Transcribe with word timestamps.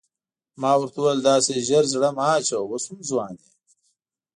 ما 0.61 0.71
ورته 0.77 0.97
وویل 0.99 1.19
داسې 1.31 1.63
ژر 1.67 1.83
زړه 1.93 2.09
مه 2.17 2.25
اچوه 2.37 2.61
اوس 2.69 2.83
هم 2.89 2.99
ځوان 3.09 3.33
یې. 3.43 3.51